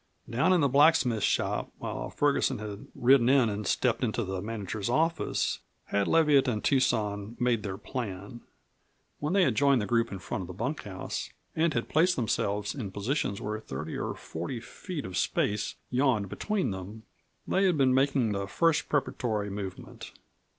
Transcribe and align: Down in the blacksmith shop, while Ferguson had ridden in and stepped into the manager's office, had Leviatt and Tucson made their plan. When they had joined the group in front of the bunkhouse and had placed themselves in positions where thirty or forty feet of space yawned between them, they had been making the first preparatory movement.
Down 0.27 0.51
in 0.51 0.61
the 0.61 0.67
blacksmith 0.67 1.21
shop, 1.21 1.69
while 1.77 2.09
Ferguson 2.09 2.57
had 2.57 2.87
ridden 2.95 3.29
in 3.29 3.49
and 3.49 3.67
stepped 3.67 4.03
into 4.03 4.23
the 4.23 4.41
manager's 4.41 4.89
office, 4.89 5.59
had 5.89 6.07
Leviatt 6.07 6.47
and 6.47 6.63
Tucson 6.63 7.37
made 7.39 7.61
their 7.61 7.77
plan. 7.77 8.41
When 9.19 9.33
they 9.33 9.43
had 9.43 9.53
joined 9.53 9.79
the 9.79 9.85
group 9.85 10.11
in 10.11 10.17
front 10.17 10.41
of 10.41 10.47
the 10.47 10.53
bunkhouse 10.55 11.29
and 11.55 11.75
had 11.75 11.87
placed 11.87 12.15
themselves 12.15 12.73
in 12.73 12.89
positions 12.89 13.39
where 13.39 13.59
thirty 13.59 13.95
or 13.95 14.15
forty 14.15 14.59
feet 14.59 15.05
of 15.05 15.17
space 15.17 15.75
yawned 15.91 16.29
between 16.29 16.71
them, 16.71 17.03
they 17.47 17.65
had 17.65 17.77
been 17.77 17.93
making 17.93 18.31
the 18.31 18.47
first 18.47 18.89
preparatory 18.89 19.51
movement. 19.51 20.13